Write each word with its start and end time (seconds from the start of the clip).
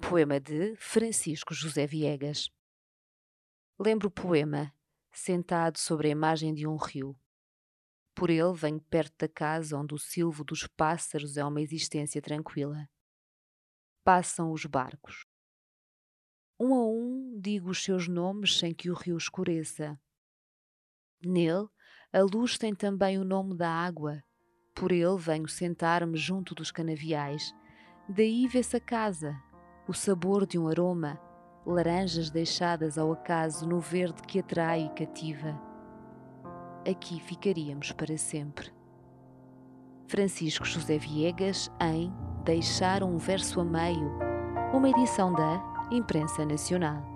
poema 0.00 0.40
de 0.40 0.74
Francisco 0.76 1.52
José 1.52 1.86
Viegas. 1.86 2.50
Lembro 3.78 4.08
o 4.08 4.10
poema, 4.10 4.72
sentado 5.12 5.78
sobre 5.78 6.08
a 6.08 6.10
imagem 6.10 6.54
de 6.54 6.66
um 6.66 6.76
rio. 6.76 7.14
Por 8.14 8.30
ele 8.30 8.54
venho 8.54 8.80
perto 8.80 9.14
da 9.18 9.28
casa 9.28 9.76
onde 9.76 9.94
o 9.94 9.98
silvo 9.98 10.42
dos 10.42 10.66
pássaros 10.66 11.36
é 11.36 11.44
uma 11.44 11.60
existência 11.60 12.22
tranquila. 12.22 12.88
Passam 14.02 14.50
os 14.50 14.64
barcos. 14.64 15.26
Um 16.58 16.74
a 16.74 16.86
um 16.86 17.38
digo 17.38 17.68
os 17.68 17.84
seus 17.84 18.08
nomes 18.08 18.58
sem 18.58 18.72
que 18.72 18.90
o 18.90 18.94
rio 18.94 19.18
escureça. 19.18 20.00
Nele, 21.22 21.68
a 22.10 22.22
luz 22.22 22.56
tem 22.56 22.74
também 22.74 23.18
o 23.18 23.24
nome 23.24 23.54
da 23.54 23.70
água. 23.70 24.24
Por 24.74 24.90
ele 24.90 25.18
venho 25.18 25.46
sentar-me 25.46 26.16
junto 26.16 26.54
dos 26.54 26.70
canaviais. 26.70 27.54
Daí 28.08 28.46
vê-se 28.46 28.76
a 28.76 28.80
casa, 28.80 29.36
o 29.88 29.92
sabor 29.92 30.46
de 30.46 30.58
um 30.58 30.68
aroma, 30.68 31.20
laranjas 31.66 32.30
deixadas 32.30 32.96
ao 32.96 33.12
acaso 33.12 33.66
no 33.66 33.80
verde 33.80 34.22
que 34.22 34.38
atrai 34.38 34.84
e 34.84 34.88
cativa. 34.90 35.60
Aqui 36.88 37.18
ficaríamos 37.20 37.90
para 37.90 38.16
sempre. 38.16 38.72
Francisco 40.06 40.64
José 40.64 40.98
Viegas 40.98 41.68
em 41.80 42.12
Deixar 42.44 43.02
um 43.02 43.18
verso 43.18 43.60
a 43.60 43.64
meio, 43.64 44.08
uma 44.72 44.88
edição 44.88 45.32
da 45.32 45.88
Imprensa 45.90 46.44
Nacional. 46.46 47.15